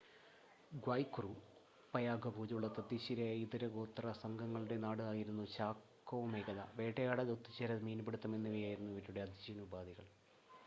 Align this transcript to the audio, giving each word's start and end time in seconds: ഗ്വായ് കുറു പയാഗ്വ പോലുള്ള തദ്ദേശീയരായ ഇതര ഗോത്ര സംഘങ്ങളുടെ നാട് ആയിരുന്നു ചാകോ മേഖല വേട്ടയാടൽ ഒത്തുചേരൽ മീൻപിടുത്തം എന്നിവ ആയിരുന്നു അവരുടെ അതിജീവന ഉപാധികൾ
ഗ്വായ് 0.71 1.03
കുറു 1.07 1.31
പയാഗ്വ 1.93 2.29
പോലുള്ള 2.29 2.67
തദ്ദേശീയരായ 2.77 3.33
ഇതര 3.41 3.65
ഗോത്ര 3.75 4.13
സംഘങ്ങളുടെ 4.21 4.77
നാട് 4.77 5.03
ആയിരുന്നു 5.03 5.45
ചാകോ 5.53 6.21
മേഖല 6.27 6.63
വേട്ടയാടൽ 6.75 7.29
ഒത്തുചേരൽ 7.35 7.81
മീൻപിടുത്തം 7.81 8.33
എന്നിവ 8.39 8.63
ആയിരുന്നു 8.63 8.93
അവരുടെ 8.95 9.21
അതിജീവന 9.21 9.61
ഉപാധികൾ 9.61 10.07